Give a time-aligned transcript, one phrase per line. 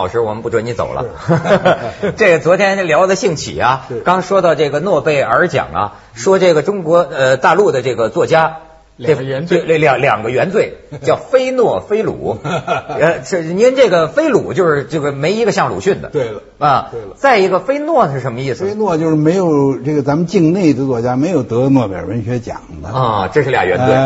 [0.00, 1.04] 老师，我们不准你走了。
[2.16, 8.56] 这个昨天聊的兴起啊，刚说到这个诺贝尔奖啊，说这个中国呃大陆的这个作家。
[8.96, 12.36] 两个原罪，两两个原罪 叫非诺非鲁。
[12.44, 16.10] 呃，是您这个非鲁就是这个没一个像鲁迅的。
[16.10, 17.14] 对了啊，对了。
[17.16, 18.66] 再一个非诺是什么意思？
[18.66, 23.96] 非诺就是没有这个咱们境内的作家没有得诺贝尔文学奖的啊，这是俩原罪。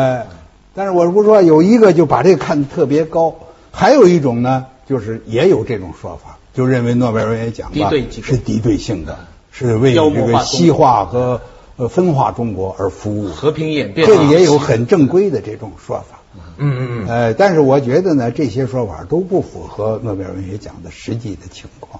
[0.73, 3.35] 但是我不是说有一个就把这个看得特别高，
[3.71, 7.89] 还有一种呢，就是也有这种说法，就认为诺贝尔文学奖吧
[8.21, 9.17] 是敌对性的，
[9.51, 11.41] 是为这个西化和。
[11.77, 16.21] 呃，分化中国而服务和平演变，这个也有很正规的这种说法。
[16.57, 17.07] 嗯嗯嗯。
[17.09, 21.99] 呃，但是我觉得呢，这些说法都不符合诺贝尔文学奖的实际的情况。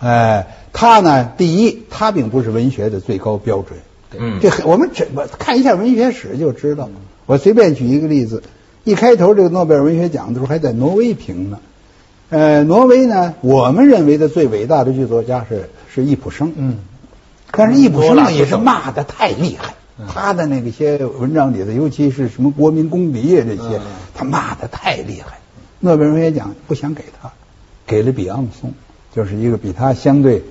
[0.00, 3.78] 哎，他呢，第一，他并不是文学的最高标准。
[4.18, 4.40] 嗯。
[4.40, 6.88] 这我们怎么看一下文学史就知道。
[7.26, 8.42] 我随便举一个例子，
[8.82, 11.60] 一开头这个诺贝尔文学奖的时候还在挪威评呢。
[12.28, 16.52] 呃，挪威呢，我们认为的最伟大的剧作家是是易卜生。
[16.56, 16.78] 嗯。
[17.52, 19.74] 但是易卜生呢也是骂的太厉害，
[20.08, 23.80] 他的那个些文章里头，尤其是什么国民公敌啊这些，
[24.14, 25.38] 他骂的太厉害。
[25.78, 27.32] 诺贝尔文学奖不想给他，
[27.86, 28.72] 给了比昂松，
[29.14, 30.42] 就是一个比他相对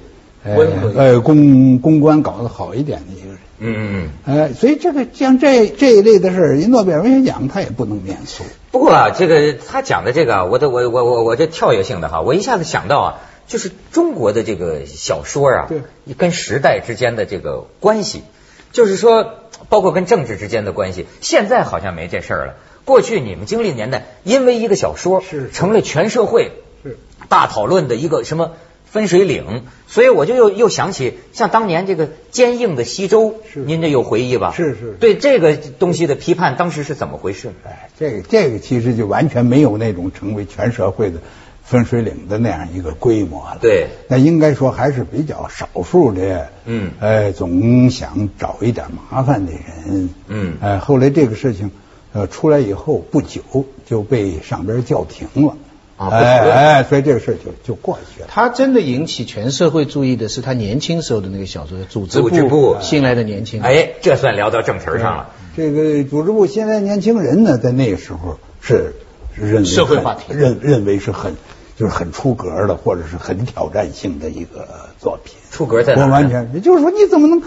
[0.45, 3.37] 呃公公关搞得好一点的一个人。
[3.59, 4.37] 嗯嗯嗯。
[4.37, 8.43] 呃，所以这个像这这一类的事儿，诺贝尔文学奖他也不能免俗。
[8.71, 13.15] 不过啊，这个他讲的这个，我的我我我我这跳跃性的哈，我一下子想到啊。
[13.47, 15.83] 就是中国的这个小说啊，对，
[16.17, 18.23] 跟时代之间的这个关系，
[18.71, 19.35] 就是说，
[19.69, 22.55] 包括跟政治之间的关系，现在好像没这事儿了。
[22.85, 26.97] 过去你们经历年代，因为一个小说是成了全社会是
[27.29, 28.53] 大讨论的一个什么
[28.95, 33.59] 分水岭，所以我就又又想起像当年这个坚硬的西周，是。
[33.59, 34.53] 您这有回忆吧？
[34.55, 37.51] 是是，对这个东西的批判，当时是怎么回事？
[37.65, 41.19] 哎，这个这个其实就完全没有那种成为全社会的。
[41.67, 51.71] 分水岭的那样一个规模了，对，那应该说还是比较少数的，嗯，呃，总想找一点麻烦的人，嗯，呃，后来这个事情
[52.13, 53.41] 呃出来以后不久
[53.83, 55.57] 就被上边叫停了，
[55.97, 58.27] 啊，哎哎，所以这个事就就过去了。
[58.29, 65.29] 他真的引起全社会注意的是他年轻时候的那个小说《组织组织部新来的年轻人》，哎，这算聊到正题上了。
[65.55, 68.93] 这个组织部现在年轻人呢，在那个时候是
[69.35, 71.35] 认为社会话题，认认为是很。
[71.77, 74.65] 就是很出格的，或者是很挑战性的一个
[74.97, 75.33] 作品。
[75.51, 76.05] 出格在哪？
[76.05, 77.43] 我完全，也就是说，你怎么能？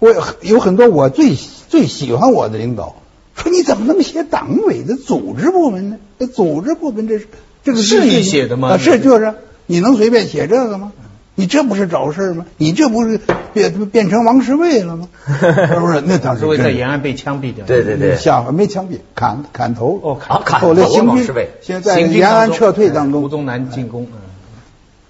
[0.00, 2.96] 我有很多我最最喜欢我的领导
[3.34, 5.96] 说，你怎么能写党委的组织部门呢？
[6.18, 7.26] 那组织部门这是
[7.62, 8.76] 这个是你写的吗？
[8.78, 9.34] 是就是，
[9.66, 10.92] 你能随便写这个吗？
[11.36, 12.44] 你这不是找事吗？
[12.58, 13.18] 你这不是
[13.54, 15.08] 变变成王世卫了吗？
[15.26, 16.02] 是不是？
[16.04, 17.64] 那当时王世在延安被枪毙掉。
[17.64, 19.98] 对对对，下没枪毙，砍砍头。
[20.02, 21.26] 哦，砍砍后来刑兵
[21.62, 24.06] 现在延安撤退当中，胡宗南进攻。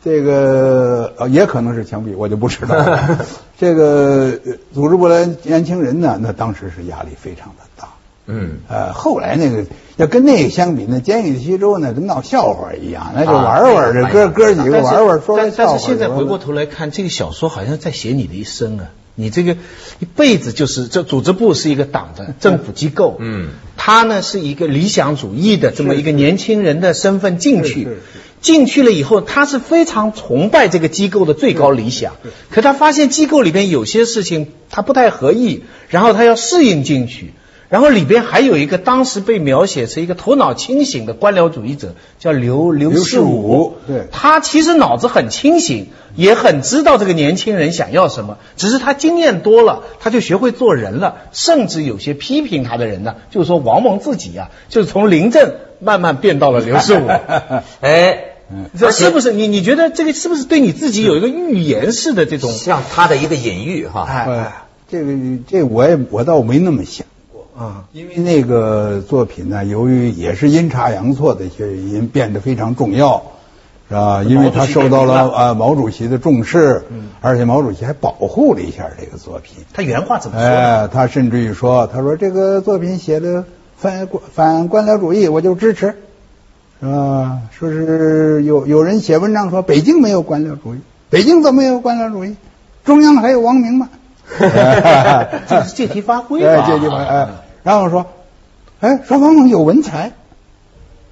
[0.02, 2.98] 这个也可能是枪毙，我就不知道。
[3.58, 4.38] 这个
[4.72, 7.88] 组织部来年轻人呢，那当时是压力非常的大。
[8.30, 19.56] 嗯，呃，后来那个要跟那个相比，那监狱的西周呢，跟闹笑话一样，那就玩玩，这哥哥几个玩玩，说但但是现在回过头来看，这个小说好像在写你的一生啊，你这个
[19.98, 27.88] 一辈子就是这组织部是一个党的政府机构，嗯，他呢是一个理想主义的这么一个年轻人的身份进去，
[28.40, 32.14] 进去了以后，他是非常崇拜这个机构的最高理想，
[32.50, 37.34] 可他发现机构里边有些事情他不太合意，然后他要适应进去。
[37.70, 43.76] 然后里边还有一个当时被描写成一个头脑清醒的官僚主义者，叫刘刘世武。
[43.86, 45.86] 对，他其实脑子很清醒，
[46.16, 51.18] 也很知道这个年轻人想要什么，只是他经验多了，他就学会做人了。
[51.30, 57.06] 甚至有些批评他的人呢，就是说王蒙自己啊，就是从临阵慢慢变到了刘世武。
[57.82, 58.34] 哎，
[58.76, 59.46] 这是不是你？
[59.46, 62.50] 你觉得这个是不是对你自己有一个预言式的这种？
[62.50, 64.06] 像他的一个隐喻哈。
[64.08, 64.52] 哎，
[64.90, 65.12] 这个
[65.48, 67.06] 这我也我倒没那么想。
[67.60, 73.22] 啊，因为那个作品呢，由于也是阴差阳错的一些原因，变得非常重要，
[73.86, 74.22] 是吧？
[74.22, 76.82] 因为他受到了啊毛主席的重视，
[77.20, 79.56] 而且毛主席还保护了一下这个作品。
[79.74, 80.48] 他原话怎么说？
[80.48, 83.44] 哎，他甚至于说，他说这个作品写的
[83.76, 85.96] 反反官僚主义，我就支持，
[86.80, 87.40] 是吧？
[87.50, 90.78] 说是有有人写文章说北京没有官僚主义，
[91.10, 92.36] 北京怎么没有官僚主义？
[92.86, 93.90] 中央还有王明吗？
[94.40, 96.64] 这是借题发挥吧？
[96.66, 97.28] 借题发哎。
[97.62, 98.06] 然后说，
[98.80, 100.12] 哎，说王蒙有文才，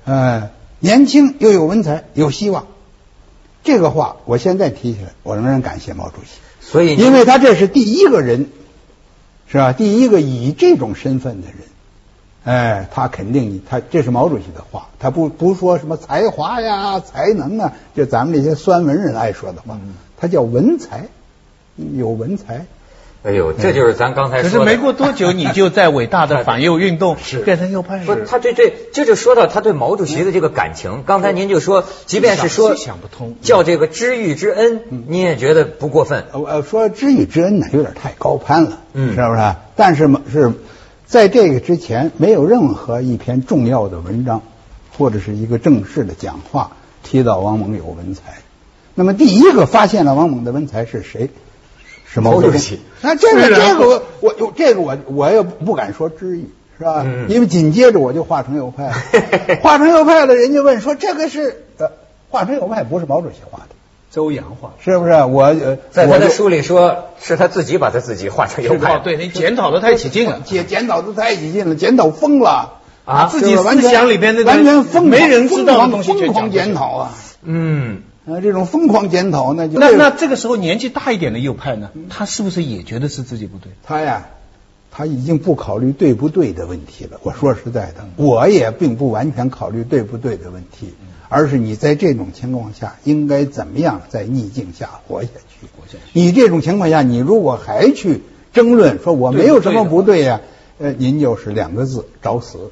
[0.04, 0.50] 哎，
[0.80, 2.66] 年轻又有文才，有希望。
[3.64, 6.40] 这个话我现在提起来，我仍然感谢毛主席。
[6.60, 8.50] 所以，因为他这是第一个人，
[9.46, 9.72] 是吧？
[9.72, 11.56] 第一个以这种身份的人，
[12.44, 19.78] 哎，他肯定，他这是毛主席的话，他不不说什么才华呀、才能啊，就咱们这些酸文人爱说的话，
[20.18, 21.08] 他叫文才，
[21.76, 22.66] 有文才。
[23.24, 24.58] 哎呦，这就是咱刚才说的。
[24.58, 31.02] 可是没过多久，你就在伟大的 反右运动变成右派不是，他对对，这就说到他对毛主席的这个感情。
[31.04, 36.26] 刚才您就说，即便是说想不通，叫这个知遇之恩，你也觉得不过分。
[36.32, 39.54] 呃，说知遇之恩呢，有点太高攀了，嗯，是不是？
[39.74, 40.52] 但是嘛，是
[41.04, 44.42] 在这个之前，没有任何一篇重要的文章
[44.96, 48.22] 或者是一个正式的讲话提到王蒙有文才。
[48.94, 51.30] 那么，第一个发现了王蒙的文才是谁？
[52.12, 52.80] 是毛主席。
[53.02, 57.04] 那这个这个我我这个我我也不敢说知意是吧？
[57.28, 58.94] 因为紧接着我就化成右派了。
[59.62, 61.90] 化成右派了，人家问说这个是呃，
[62.30, 63.74] 化成右派不是毛主席画的，
[64.10, 65.12] 周扬画，是不是？
[65.24, 68.98] 我呃，在他的书里说是他自己把他自己画成右派。
[68.98, 73.28] 对，你检讨的太起劲了，检检讨的太起劲了，检讨疯了啊！
[73.30, 77.10] 自己思想里边那完全疯，没人知道的东西疯狂检讨啊！
[77.42, 78.02] 嗯。
[78.28, 83.72] 啊，这种疯狂检讨，那就那那这个时候年纪大一点的右派呢，他是不是也觉得是自己不对？
[83.82, 84.26] 他呀，
[84.90, 87.18] 他已经不考虑对不对的问题了。
[87.22, 90.92] 我说实在的，我也并不完全考虑对不对的问题，
[91.30, 95.66] 而是你在这种情况下应该怎么样在逆境下活下去。
[95.78, 95.98] 活下去。
[96.12, 98.20] 你这种情况下，你如果还去
[98.52, 100.42] 争论说我没有什么不对呀，
[100.78, 102.70] 呃，您就是两个字找死。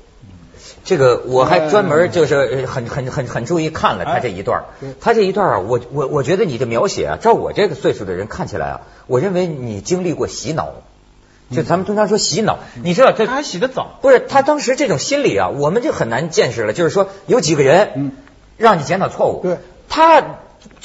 [0.87, 4.65] 这个我还专门就是很很很很注意看了他这一段
[5.00, 10.69] 他这一段啊，我我我觉得你的描写啊，照我这个岁数的人看起来啊，我认为你经历过洗脑，
[11.50, 16.73] 就咱们通常说洗脑，你知道这他还洗得早，不是他当时这种心理啊，我们就很难见识了。
[16.73, 18.12] 就是说有几个人，
[18.56, 19.59] 让你检讨错误，对，
[19.89, 20.23] 他。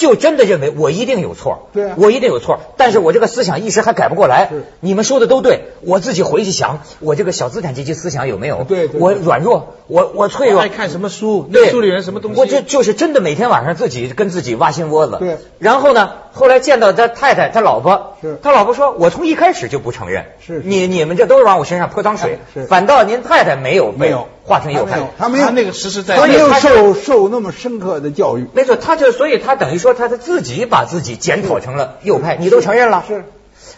[0.02, 4.50] 就真的认为我一定有错，对，我一定有错，但是我这个思想一时还改不过来。
[4.80, 8.64] 你们说的都对，我自己回去想，我这个小资产阶级思想有没有？
[8.64, 10.60] 对，我软弱，我我脆弱。
[10.60, 11.48] 爱看什么书？
[11.54, 12.40] 对，书里人什么东西？
[12.40, 15.18] 我就就是真的每天晚上自己跟自己挖心窝子。
[15.20, 24.28] 对，然后呢，后来见到他太太，他老婆，是他老婆说，我从一开始就不承认，是你你们这都是往我身上泼脏水，是反倒您太太没有没有。
[24.44, 28.48] 化成右派，他没有那个实实在在，他没有受受那么深刻的教育。
[28.54, 33.04] 没错，他就所以他等于说他他自己把自己检讨成了右派，你都承认了。
[33.08, 33.24] 是，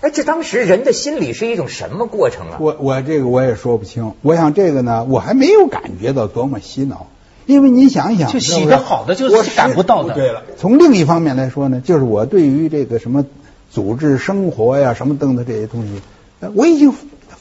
[0.02, 2.58] 哎，这当时人的心理是一种什么过程啊？
[2.60, 4.14] 我我这个我也说不清。
[4.22, 7.08] 我想这个呢，我还没有感觉到多么洗脑，
[7.46, 10.14] 因为你想一想，就洗的好的就是感不到的。
[10.14, 13.26] 对了，从另一方面来说呢，就是我对于这个什么
[13.70, 16.02] 组织生活呀、什么等等这些东西，
[16.56, 16.94] 我已经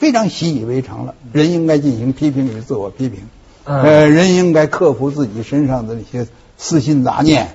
[0.02, 1.14] 非常习以为常了。
[1.32, 3.20] 人应该进行批评与自我批评。
[3.62, 6.26] 呃，人应该克服自己身上的那些
[6.58, 7.54] 私心杂念，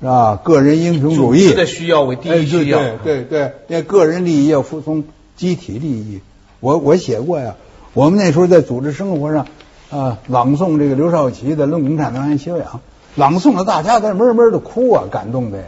[0.00, 0.40] 是吧？
[0.42, 5.04] 个人英雄主义的需要为第一需要，对对对，那个人利益要服从
[5.36, 6.22] 集体利益。
[6.60, 7.56] 我我写过呀，
[7.92, 9.46] 我们那时候在组织生活上
[9.90, 12.66] 啊，朗诵这个刘少奇的《论共产党员修养》，
[13.16, 15.64] 朗诵的大家在闷闷的哭啊，感动的呀，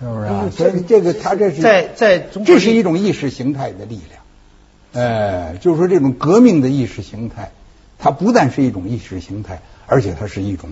[0.00, 0.50] 是不是啊？
[0.50, 4.19] 所以这个他这是在在，这是一种意识形态的力量，
[4.92, 7.52] 哎，就是说这种革命的意识形态。
[8.02, 10.70] 它不但是一种意识形态，而且它是一种，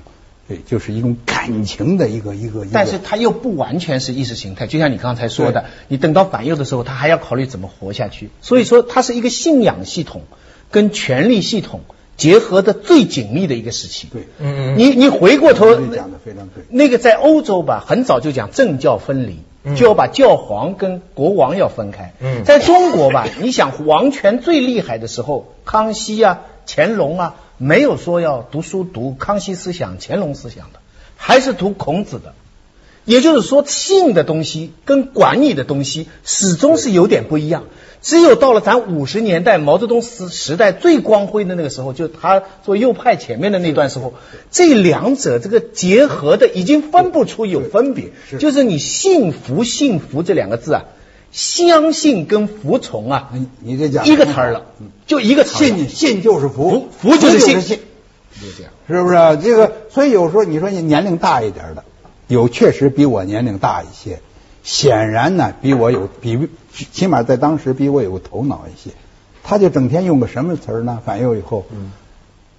[0.49, 2.67] 对，就是一种感情的一个一个。
[2.73, 8.31] 但是它又不完全是意识形态，就像你刚才说的，你等到反右的时候，他还要考虑怎么活下去。
[8.41, 10.23] 所以说，它是一个信仰系统
[10.71, 11.83] 跟权力系统
[12.17, 14.09] 结合的最紧密的一个时期。
[14.11, 14.79] 对，嗯嗯。
[14.79, 16.65] 你你回过头讲的非常对。
[16.71, 19.41] 那个在欧洲吧，很早就讲政教分离，
[19.77, 22.13] 就要把教皇跟国王要分开。
[22.21, 22.45] 嗯。
[22.45, 26.41] 在中国吧， 你想王权最厉害的时候，康熙啊。
[26.71, 30.81] 乾隆啊，没有说要读书读康熙思想、乾隆思想的，
[31.17, 32.35] 还是读孔子的。
[33.07, 37.65] 也就是说，信的东西跟管你的东西始终是有点不一样。
[38.01, 44.15] 只有到了咱五十年代毛泽东时时代最光辉的那个时候，就他做右派前面的那段时候，
[44.51, 48.11] 这两者这个结合的已经分不出有分别。
[48.39, 50.85] 就是你信福信福这两个字啊。
[51.31, 54.63] 相信跟服从啊，你你这讲一个词儿了，
[55.07, 59.15] 就一个词信信就是服，服就是信，就这样，是不是？
[59.15, 61.85] 啊这个所以有时候你说你年龄大一点的，
[62.29, 64.21] 有确实比我年龄大一些，
[64.69, 66.51] 显然呢比我有比
[66.93, 68.95] 起码在当时比我有头脑一些，
[69.43, 71.01] 他就整天用个什么词儿呢？
[71.03, 71.65] 反右以后，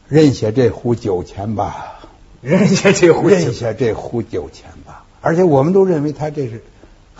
[0.07, 1.99] 认下这壶酒钱吧，
[2.41, 6.63] 认下这壶，认下这壶酒钱吧，而且我们都认为他这是。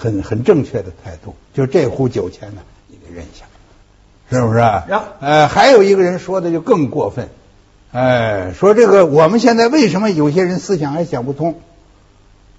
[0.01, 3.43] 很很正确的态度，就这壶酒钱呢，你得认下，
[4.31, 4.59] 是不是？
[4.59, 7.27] 然后，呃，还有一个人说的就更过分，
[7.91, 11.59] 哎，说这个我们现在为什么有些人思想还想不通？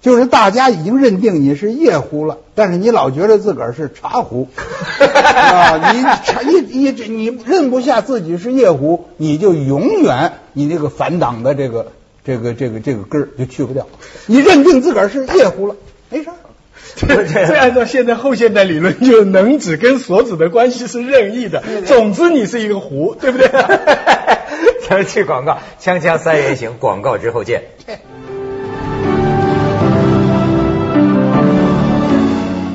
[0.00, 4.48] 就是大家已经认定你是夜壶了，但是你老觉得自个儿是茶壶
[4.98, 5.92] 啊！
[5.92, 11.92] 你茶你你你认不下自己是夜壶，你就永远你那个反党的这个
[12.24, 13.86] 这个这个这个根儿就去不掉。
[14.26, 15.76] 你认定自个儿是夜壶了，
[16.08, 16.34] 没事儿。
[16.96, 21.62] 这按照现在后现代理论，就能指跟所指的关系是任意的。
[21.86, 23.48] 总之你是一个壶，对不对？
[24.88, 27.62] 咱们去广告，锵锵三人行，广告之后见。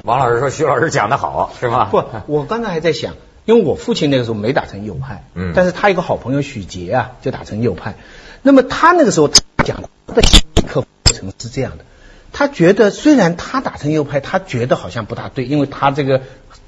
[0.05, 7.95] 王老师说：“徐老师讲的好，是吗？”不，我刚才还在想，因为我父亲那个时候没打成右派，嗯，但是他一个好朋友许杰啊，就打成右派。
[8.43, 9.89] 那么他那个时候讲的
[10.67, 11.85] 课过程是这样的，
[12.31, 16.21] 他觉得虽然他打成右派，他觉得好像不大对，因为他这个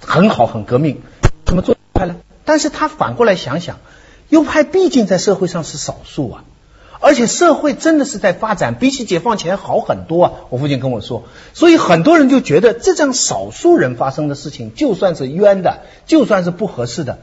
[0.03, 1.03] 很好很革命，
[1.46, 2.15] 怎么做右派呢？
[2.44, 3.77] 但是他反过来想想，
[4.29, 6.44] 右派毕竟在社会上是少数啊。
[7.00, 10.32] 而且社会真的是在发展，比起解放前好很多啊！
[10.50, 11.24] 我父亲跟我说，
[11.54, 17.20] 所以很多人就觉得这样少数人发生的事情，就算是冤的，就算是不合适的，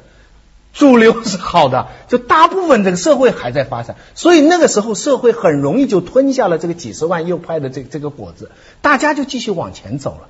[0.73, 8.51] 主流是好的，就大部分这个社会还在发展，所以那个时候社会很容易就吞下了这个几十万右派的这这个果子，
[8.81, 10.29] 大家就继续往前走了。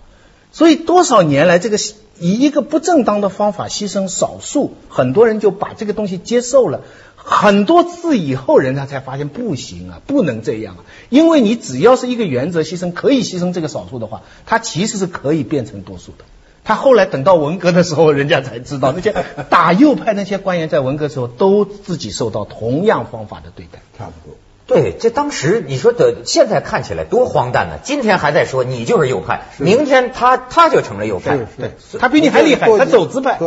[0.53, 1.79] 所以多少年来，这个
[2.21, 6.83] 以一个不正当的方法牺牲少数，很多人就把这个东西接受了。
[7.27, 10.85] 很多次以后，人家才发现不行啊，不能这样啊！
[11.09, 16.25] 因为你只要是一个原则牺牲，可以牺牲这个少数的话，它其实是可以变成多数的。
[16.65, 19.15] 他后来等到文革的时候，人家才知道那些
[19.49, 24.37] 打右派那些官员在文革时候都自己受到同样方法的对待，差不多。
[24.67, 27.79] 对，这当时你说的，现在看起来多荒诞呢！
[27.83, 33.39] 今天还在说你就是右派，明天他他就成了右派，对，他比你还厉害，他走资派。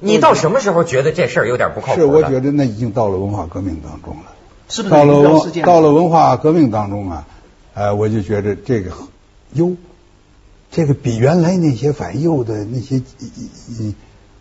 [0.00, 2.00] 你到什么时候觉得这事儿有点不靠谱？
[2.00, 4.32] 是，我觉得那已经到了文化革命当中了。
[4.68, 7.26] 是不是到了文到了文化革命当中啊？
[7.74, 8.92] 呃，我就觉得这个
[9.52, 9.76] 哟，
[10.70, 13.02] 这个比原来那些反右的那些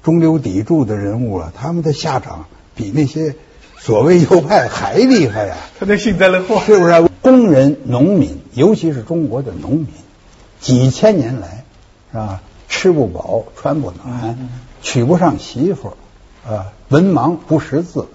[0.01, 2.45] 中流砥柱的人物啊，他们的下场
[2.75, 3.35] 比那些
[3.77, 5.55] 所谓右派还厉害呀！
[5.79, 7.09] 他那幸灾乐祸，是不是？
[7.21, 9.87] 工人、农民，尤其是中国的农民，
[10.59, 11.63] 几千年来
[12.11, 12.41] 是吧？
[12.69, 14.37] 吃不饱，穿不暖。
[14.83, 15.93] 娶不上媳妇，
[16.45, 18.05] 啊，文盲不识字。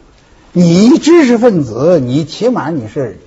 [0.52, 3.18] 你知识分子，你起码你是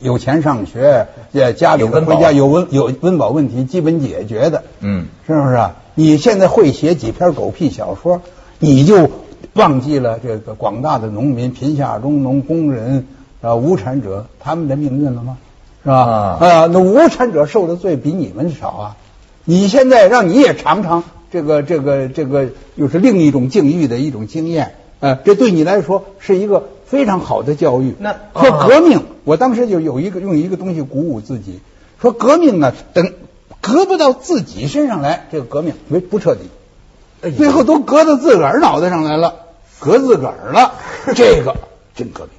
[0.00, 1.08] 有钱上学，
[1.56, 5.76] 家里回家有温有温饱问题基本解决的，嗯，是不是啊？
[5.94, 8.22] 你现在会写几篇狗屁小说，
[8.58, 9.10] 你就
[9.54, 13.06] 忘记了这个广大的农民、贫下中农、工人
[13.42, 15.36] 啊、无产者他们的命运了吗？
[15.82, 15.96] 是吧？
[15.96, 18.96] 啊，那无产者受的罪比你们少啊！
[19.44, 21.04] 你现在让你也尝尝。
[21.30, 27.94] 这个这个这个又是另一种境遇的一种经验，呃，这对你来说是一个非常好的教育。
[27.98, 31.60] 那说革命，我当时就有一个用一个东西鼓舞自己，
[32.00, 33.12] 说革命呢，等
[33.60, 39.34] 革不到自己身上来，这个革命没不彻底，最后都革到自个儿脑袋上来了，
[39.80, 40.74] 革自个儿了，
[41.16, 41.56] 这个
[41.96, 42.30] 真革命，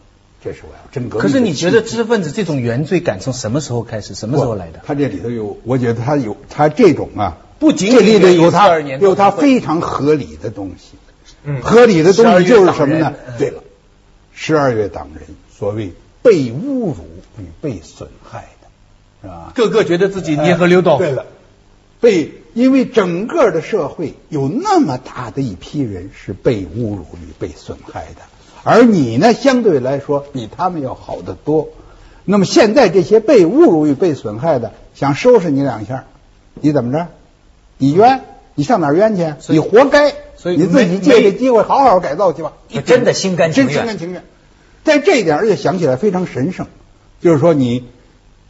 [0.42, 1.22] 这是我要真革命。
[1.22, 4.16] 可是你觉得知识分子这种原罪感从什么时候开始？
[4.16, 4.80] 什么时候来的？
[4.86, 7.38] 他这里头有，我觉得他有他这种啊。
[7.60, 10.98] 不仅这里头有他有他非常合理的东西，
[11.44, 13.14] 嗯，合理的东西就是什么呢？
[13.38, 13.64] 对了，
[14.34, 16.98] 十二月党人所谓被侮辱
[17.40, 18.68] 与被损害的，
[19.22, 19.52] 是吧？
[19.56, 20.98] 个个觉得自己捏和溜道。
[20.98, 21.26] 对了，
[22.00, 28.22] 被因为整个的社会有那么大的一批人是被侮辱与被损害的，
[28.64, 31.70] 而你呢，相对来说比他们要好得多。
[32.24, 36.06] 那么现在这些被侮辱与被损害的，想收拾你两下，
[36.56, 37.08] 你怎么着？
[37.78, 38.22] 你冤，
[38.56, 39.34] 你上哪儿冤去？
[39.50, 42.54] 你活该，所以你自己借这机会好好改造去吧。
[42.70, 44.24] 你真的心甘情愿，心甘情愿。
[44.84, 46.66] 在这一点，而且想起来非常神圣，
[47.22, 47.86] 就是说你，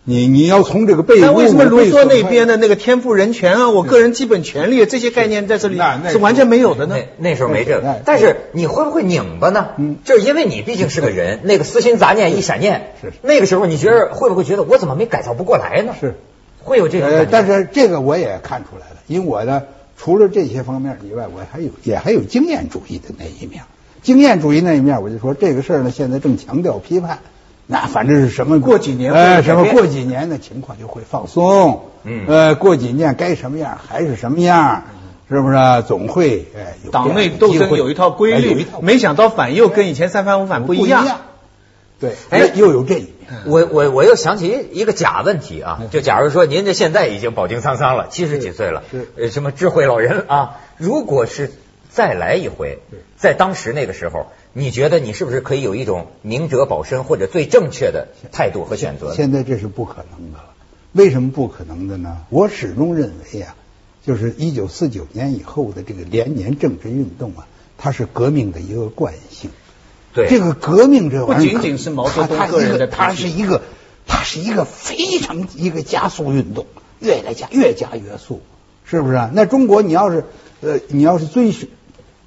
[0.04, 1.20] 你你要从这个被。
[1.20, 5.80] 那为什么卢梭那边的那个天赋人权啊，我个人基本权利这些概念在这里
[6.10, 6.96] 是完全没有的呢？
[7.18, 9.70] 那时候没这个，但是你会不会拧巴呢？
[9.78, 15.96] 嗯，就是因为你毕竟是个人，那个私心杂念一闪念，是那个时候你觉得会不会觉得我怎么没改造不过来呢？
[16.00, 16.16] 是。
[16.68, 19.64] 会有这个，但是这个我也看出来了，因为我呢，
[19.96, 23.64] 除了这些方面以外，我还有也还有经验主义的那一面。
[24.02, 27.20] 经验主义那一面，我就说这个事儿呢，现在正强调批判。
[27.68, 31.86] 那反正是什么过几年，哎，什么过几年的情况就会放松。
[32.04, 34.84] 嗯，呃，过几年该什么样还是什么样，
[35.30, 35.58] 是不是？
[35.88, 41.06] 总会哎，党内斗争有一套规律，没想到反右跟以前三反五反不一样。
[42.00, 43.06] 对，哎，又有这。
[43.46, 48.84] 我我我又想起一个假问题啊，就假如说您这现在已经饱经沧桑了，七十几岁了，
[49.18, 51.52] 呃，什么智慧老人啊，如果是
[51.90, 52.80] 再来一回，
[53.18, 59.14] 在当时那个时候，你觉得你是不是可以有一种明哲保身或者最正确的态度和选择？
[59.14, 60.46] 现在这是不可能的了。
[60.94, 62.20] 为什么不可能的呢？
[62.30, 63.56] 我始终认为啊，
[64.06, 69.52] 就是一九四九年以后的这个连年政治运动啊，它是革命的一个惯性。
[70.14, 73.62] 对，这个革命这玩意儿不仅仅是毛泽东个人的，他是一个，
[74.08, 76.66] 它是一个非常一个加速运动，
[77.00, 78.42] 越来加越加越速，
[78.86, 79.30] 是不是啊？
[79.34, 80.26] 那中国你要是
[80.62, 81.70] 呃，你要是追寻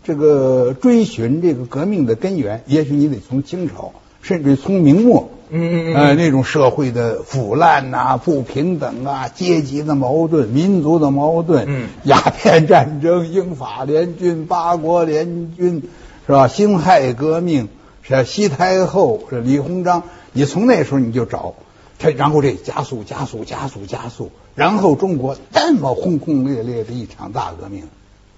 [0.04, 5.30] 这个追寻这个革命的根源，也许你得从清朝，甚至从明末。
[5.52, 15.82] 嗯嗯嗯，呃，那种社会的腐烂呐、不平等啊、阶级的矛盾、民族的矛盾，嗯，鸦片战争、英法联军、八国联军，
[16.30, 16.46] 是吧？
[16.46, 17.68] 辛亥革命，
[18.02, 21.54] 是西太后，是李鸿章，你从那时候你就找，
[21.98, 27.88] 他然后这加速、加速、加速、加速，然后中国这么轰轰烈烈的一场大革命，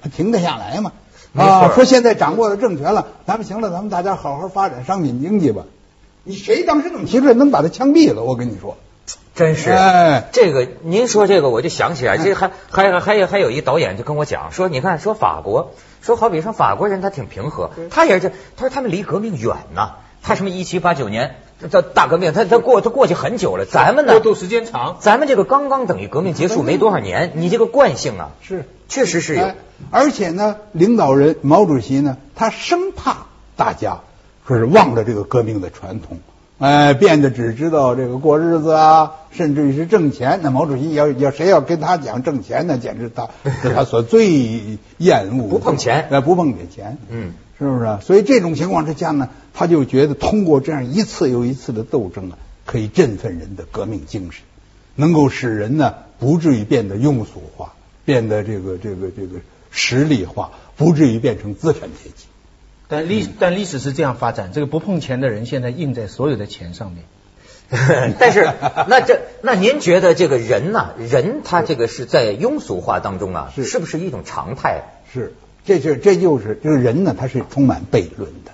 [0.03, 0.93] 他停得下来吗？
[1.37, 5.65] 啊，说现在掌握了政权了，咱们行了，咱们大家好好发展商品经济吧。
[6.25, 8.23] 你谁当时这么提出来，能把他枪毙了？
[8.23, 8.79] 我跟你说，
[9.35, 9.71] 真是。
[9.71, 15.73] 哎，这个您说这个，我就想起来，这还还还有还有一导演就跟我讲说，你看说法国，
[16.03, 19.93] 说好比说法国人他挺平和，他也是，他说他们离革命远呐，
[20.23, 21.37] 他什么一七八九年
[21.71, 28.65] 这大革命，他他过他过去很久了，咱们呢过渡时间长，咱们这个刚刚等于革命结束没多少年，你这个惯性啊，是。
[28.89, 29.53] 确实是有，
[29.91, 34.01] 而且呢，领导人毛主席呢，他生怕大家。
[34.45, 36.19] 说是忘了这个革命的传统，
[36.63, 40.39] 哎，变得只知道这个过日子啊，甚至于是挣钱。
[40.45, 42.79] 那毛主席要要谁要跟他讲挣钱呢？
[42.79, 43.31] 简直他
[43.63, 47.99] 是他所最厌恶不碰钱，哎，不碰这钱，嗯，是不是？
[48.03, 54.45] 所以这种情况之下呢，他就觉得通过这样一次又一次的斗争啊，可以振奋人的革命精神，
[54.95, 57.73] 能够使人呢不至于变得庸俗化，
[58.05, 59.41] 变得这个这个这个
[59.73, 62.27] 实力化，不至于变成资产阶级。
[62.93, 67.05] 但历但历史是这样发展，这个不碰钱的人现在印在所有的钱上面。
[68.19, 68.47] 但是
[68.87, 70.91] 那这那您觉得这个人呢？
[70.99, 74.83] 人他这个是在庸俗化当中啊，是不是一种常态？
[75.11, 75.33] 是，
[75.65, 78.53] 这就这就是这个人呢，他是充满悖论的。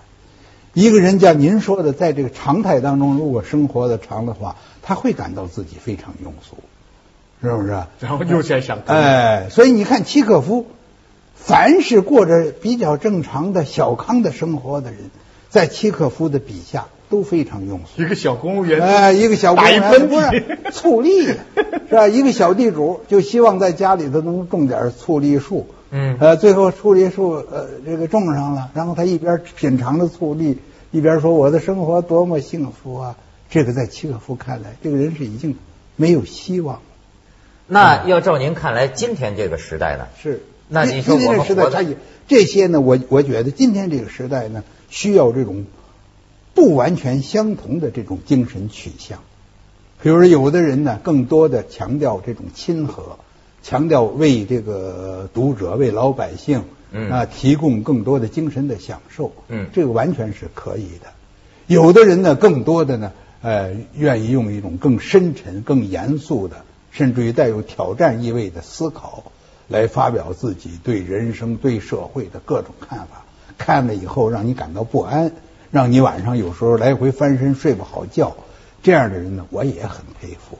[0.72, 6.58] 一个人像您说的，在这个常态当中，如果生活的长的话，他会感到自己非常庸俗，
[7.42, 7.70] 是不是？
[7.98, 10.68] 然后又在想，哎，所以你看契诃夫。
[11.40, 15.10] 凡是过着比较正常的小康的生活的人，
[15.48, 18.02] 在契诃夫的笔下都非常庸俗。
[18.02, 21.36] 一个小公务员，哎，一个小公务员不是醋栗，是
[21.90, 22.06] 吧？
[22.08, 25.66] 一个小地主就希望在家里头能种点醋栗树。
[25.90, 30.58] 嗯，呃，最后醋栗树呃这个种上了，然后他一边品尝着醋栗，
[30.90, 33.16] 一边说我的生活多么幸福啊！
[33.48, 35.56] 这个在契诃夫看来，这个人是已经
[35.96, 36.80] 没有希望。
[37.66, 40.06] 那要照您看来，今天这个时代呢？
[40.20, 40.42] 是。
[40.68, 42.80] 那你说我们时代，它也这些呢？
[42.80, 45.64] 我我觉得今天这个时代呢，需要这种
[46.54, 49.20] 不完全相同的这种精神取向。
[50.02, 53.18] 比如说，有的人呢，更多的强调这种亲和，
[53.62, 56.64] 强调为这个读者、为老百姓
[57.10, 59.32] 啊提供更多的精神的享受。
[59.48, 61.08] 嗯，这个完全是可以的。
[61.66, 69.32] 有的人呢，更多的呢，呃，愿意用一种更深沉、更严肃的，甚至于带有挑战意味的思考。
[69.68, 73.24] 来发表自己对人生、对社会的各种看法，
[73.58, 75.32] 看了以后让你感到不安，
[75.70, 78.34] 让你晚上有时候来回翻身睡不好觉，
[78.82, 80.58] 这样的人呢，我也很佩服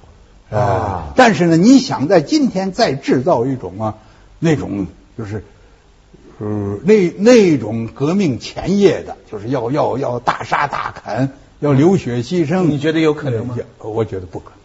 [0.55, 1.14] 啊。
[1.16, 3.94] 但是呢，你想在今天再制造一种啊，
[4.38, 5.42] 那种就是
[6.38, 13.57] 呃那那种革命前夜的，就是要要要大杀大砍，要流血牺牲，你觉得有可能吗？
[13.79, 14.59] 我觉得不可能。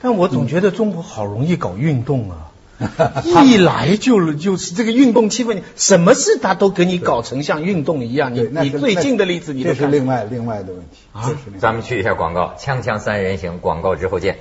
[0.00, 2.48] 但我总觉得中国好容易搞运动啊。
[3.44, 8.34] 一来就就是这个运动气氛，什么事他都给你搞成像运动一样。
[8.34, 11.30] 你你最近的例子，你这是另外另外的问题啊。
[11.58, 14.38] 咱们去一下广告，锵锵三人行，广告之后见。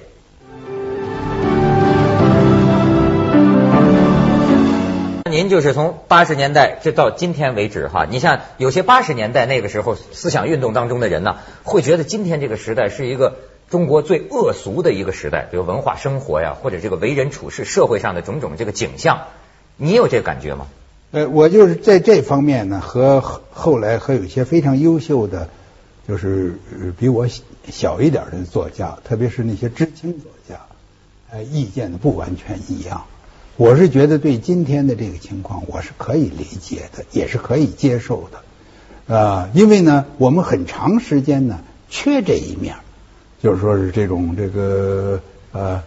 [5.30, 13.36] 您就是从八十年代这到今天为止哈，你像有些八十年代那个时候思想运动当中的人呢，会觉得今天这个时代是一个。
[13.72, 19.28] 中国最恶俗的一个时代，比如文化生活呀，或者这个为人处事、社会上的种种这个景象，
[19.78, 20.68] 你有这感觉吗？
[21.12, 25.48] 呃，我就是在这方面呢，和后来和有些非常优秀的，
[26.06, 26.60] 就是
[27.00, 27.28] 比我
[27.70, 30.60] 小一点的作家，特别是那些知青作家，
[31.32, 33.06] 呃，意见呢不完全一样。
[33.56, 38.28] 我是觉得对今天的这个情况，我是可以理解的，也是可以接受
[39.08, 42.76] 的啊，因为呢，我们很长时间呢缺这一面。
[43.42, 45.20] 就是说是这种这个
[45.52, 45.82] 呃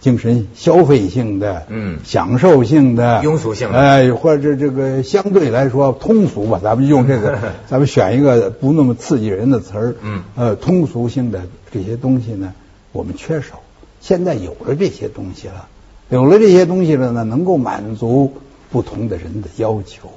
[0.00, 7.38] 精神消费性的，嗯，享受性的，庸俗性的，哎，或者这个相对来说通俗吧，咱们用这个，
[7.68, 12.52] 咱们选一个不那么刺激人的词儿，嗯，呃，通俗性的这些东西呢，
[12.92, 13.60] 我们缺少。
[14.00, 15.68] 现在有了这些东西了，
[16.10, 18.34] 有了这些东西了呢，能够满足
[18.70, 20.10] 不同的人的要求，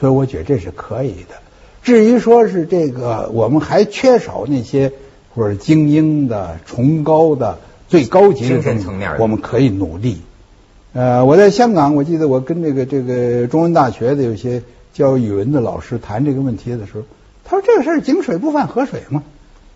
[0.00, 1.34] 所以我觉得这是可以的。
[1.82, 4.92] 至于说是这个，我们还缺少那些
[5.38, 10.20] 或者精英的、崇高的、最高级的精神层面，我们可以努力。
[10.92, 17.02] 呃，我在香港，我记得我跟这个这个中文大学的有些教语文的老师谈这个问题的时候，
[17.44, 19.22] 他说这个事儿井水不犯河水嘛。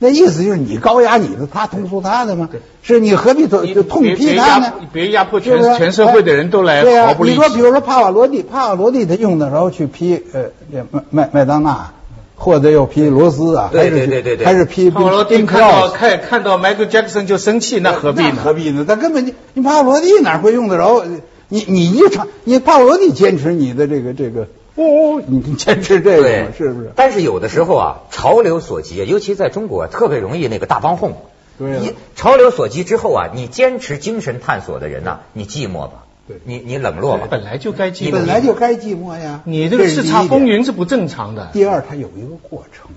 [0.01, 2.49] 那意思就是你高压你的，他通俗他的嘛？
[2.83, 4.73] 是你何必痛痛批他呢？
[4.93, 7.31] 别压迫全全社会的人都来毫不利。
[7.31, 10.47] 你说，比如说帕瓦罗蒂，帕瓦罗蒂他用的时候去批呃
[10.91, 11.93] 麦麦麦当娜。
[12.37, 18.37] 或者又批罗斯啊，对对对对对，还是批帕罗蒂看到看看到 Michael Jackson 就生气，那何必呢？
[18.43, 18.85] 何必呢？
[18.87, 21.05] 他根本你你帕罗蒂哪会用得着？
[21.49, 26.93] 你你一唱，你帕罗蒂坚持你的这个这个，哦，你坚持这个是不是？
[26.97, 31.15] 但是有的时候啊，潮流所及，尤其在中国特别容易那个大帮哄。
[31.59, 36.05] 对，潮流所及之后啊，你坚持精神探索的人呢，你寂寞吧？
[36.29, 37.27] 对，你你冷落吧？
[37.31, 39.41] 本来就该寂寞，本来就该寂寞呀。
[39.45, 41.51] 你这个叱咤风云是不正常的。
[41.53, 42.91] 第二，它有一个过程。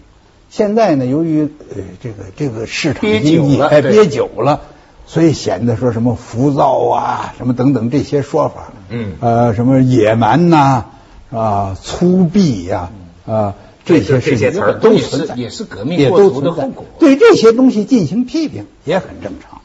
[0.50, 4.62] 现在呢，由于呃这个这个市场憋久了，哎憋久了，
[5.08, 10.86] 所以显得说什么浮躁啊，什么等等这些说法，嗯，呃，什么野蛮呐，
[11.32, 12.92] 啊，粗鄙呀，
[13.26, 16.86] 啊，这些这些词儿都存在，也是革命过头的后果。
[17.00, 19.62] 对这些东西进行批评也很正常。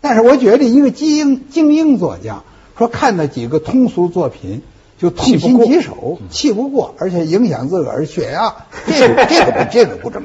[0.00, 2.42] 但是我觉得一个精英精英作家
[2.80, 4.62] 说看到几个通俗作品。
[5.00, 8.54] 就痛心疾首，气不过，而且影响自个儿血压，
[8.86, 10.24] 这个这个这个不正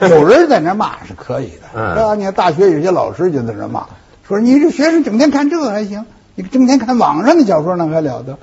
[0.00, 0.10] 常。
[0.10, 2.16] 有人在那骂是可以的，是吧？
[2.16, 3.86] 你看大学有些老师就在那骂，
[4.26, 8.36] 说你这学生整天看这个还行，你整天看网上的小说那还了得？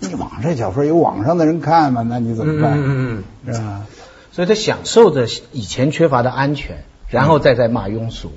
[0.00, 2.02] 你网上小说有网上的人看嘛？
[2.02, 2.72] 那你怎么办？
[2.74, 3.82] 嗯嗯嗯，是吧？
[4.32, 8.32] 所以他享受着以前缺乏的安全，然后再在骂庸俗。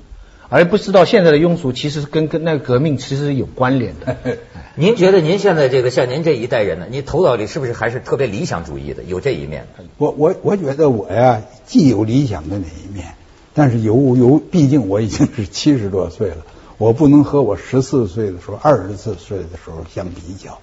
[0.48, 4.16] 而不知道现在的庸俗其实跟跟那个革命其实是有关联的。
[4.76, 9.02] 您觉得您现在这个像您这一代人呢，你头脑里是不是还是特别理想主义的？
[9.02, 9.66] 有这一面？
[9.96, 13.14] 我我我觉得我呀，既有理想的那一面，
[13.54, 16.38] 但是有有，毕竟我已经是七十多岁了，
[16.78, 20.58] 我不能和我十四岁的时候、二十四岁的时候相比较。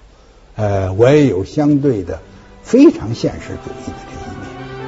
[0.54, 2.20] 呃，我也有相对的
[2.62, 3.98] 非常现实主义的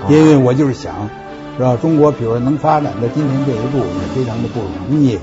[0.09, 1.11] 这一面，因为我就是想。
[1.57, 1.77] 是吧？
[1.81, 5.17] 中国比如说能发展到今天这一步，也非常的不容易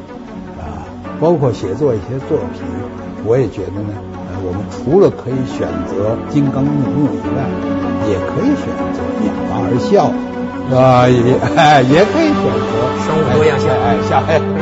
[0.60, 0.84] 啊。
[1.20, 2.62] 包括写作一些作品，
[3.26, 3.94] 我也觉得呢，
[4.28, 7.46] 呃，我们除了可以选择金刚怒目以外，
[8.10, 10.12] 也可以选择哑巴而笑，
[10.70, 11.08] 是吧？
[11.08, 11.16] 也
[11.94, 12.72] 也可以选择
[13.06, 14.24] 生物多样性，哎，下。